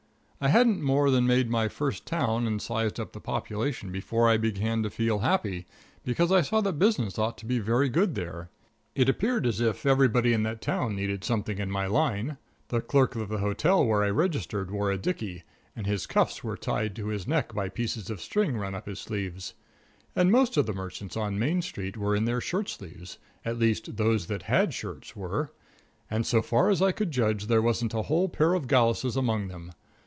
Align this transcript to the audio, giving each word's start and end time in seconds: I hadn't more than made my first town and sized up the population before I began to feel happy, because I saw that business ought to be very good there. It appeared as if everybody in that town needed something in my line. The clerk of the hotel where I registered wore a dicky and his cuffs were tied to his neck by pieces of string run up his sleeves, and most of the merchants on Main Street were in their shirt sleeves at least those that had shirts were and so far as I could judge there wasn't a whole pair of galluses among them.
I 0.43 0.47
hadn't 0.47 0.81
more 0.81 1.11
than 1.11 1.27
made 1.27 1.51
my 1.51 1.67
first 1.67 2.07
town 2.07 2.47
and 2.47 2.59
sized 2.59 2.99
up 2.99 3.13
the 3.13 3.19
population 3.21 3.91
before 3.91 4.27
I 4.27 4.37
began 4.37 4.81
to 4.81 4.89
feel 4.89 5.19
happy, 5.19 5.67
because 6.03 6.31
I 6.31 6.41
saw 6.41 6.61
that 6.61 6.79
business 6.79 7.19
ought 7.19 7.37
to 7.37 7.45
be 7.45 7.59
very 7.59 7.89
good 7.89 8.15
there. 8.15 8.49
It 8.95 9.07
appeared 9.07 9.45
as 9.45 9.61
if 9.61 9.85
everybody 9.85 10.33
in 10.33 10.41
that 10.41 10.59
town 10.59 10.95
needed 10.95 11.23
something 11.23 11.59
in 11.59 11.69
my 11.69 11.85
line. 11.85 12.37
The 12.69 12.81
clerk 12.81 13.13
of 13.15 13.29
the 13.29 13.37
hotel 13.37 13.85
where 13.85 14.03
I 14.03 14.09
registered 14.09 14.71
wore 14.71 14.89
a 14.91 14.97
dicky 14.97 15.43
and 15.75 15.85
his 15.85 16.07
cuffs 16.07 16.43
were 16.43 16.57
tied 16.57 16.95
to 16.95 17.09
his 17.09 17.27
neck 17.27 17.53
by 17.53 17.69
pieces 17.69 18.09
of 18.09 18.19
string 18.19 18.57
run 18.57 18.73
up 18.73 18.87
his 18.87 18.97
sleeves, 18.99 19.53
and 20.15 20.31
most 20.31 20.57
of 20.57 20.65
the 20.65 20.73
merchants 20.73 21.15
on 21.15 21.37
Main 21.37 21.61
Street 21.61 21.95
were 21.97 22.15
in 22.15 22.25
their 22.25 22.41
shirt 22.41 22.67
sleeves 22.67 23.19
at 23.45 23.59
least 23.59 23.95
those 23.97 24.25
that 24.25 24.41
had 24.41 24.73
shirts 24.73 25.15
were 25.15 25.51
and 26.09 26.25
so 26.25 26.41
far 26.41 26.71
as 26.71 26.81
I 26.81 26.91
could 26.91 27.11
judge 27.11 27.45
there 27.45 27.61
wasn't 27.61 27.93
a 27.93 28.01
whole 28.01 28.27
pair 28.27 28.55
of 28.55 28.65
galluses 28.65 29.15
among 29.15 29.47
them. 29.47 29.73